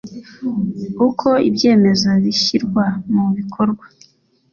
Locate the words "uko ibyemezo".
1.07-2.09